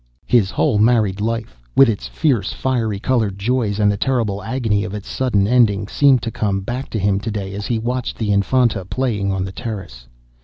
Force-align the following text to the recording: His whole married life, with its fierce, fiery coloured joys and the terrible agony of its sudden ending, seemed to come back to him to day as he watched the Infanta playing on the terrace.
His 0.25 0.49
whole 0.49 0.79
married 0.79 1.21
life, 1.21 1.61
with 1.75 1.87
its 1.87 2.07
fierce, 2.07 2.53
fiery 2.53 2.97
coloured 2.99 3.37
joys 3.37 3.79
and 3.79 3.91
the 3.91 3.97
terrible 3.97 4.41
agony 4.41 4.83
of 4.83 4.95
its 4.95 5.07
sudden 5.07 5.45
ending, 5.45 5.87
seemed 5.87 6.23
to 6.23 6.31
come 6.31 6.61
back 6.61 6.89
to 6.89 6.97
him 6.97 7.19
to 7.19 7.29
day 7.29 7.53
as 7.53 7.67
he 7.67 7.77
watched 7.77 8.17
the 8.17 8.31
Infanta 8.31 8.83
playing 8.83 9.31
on 9.31 9.45
the 9.45 9.51
terrace. 9.51 10.07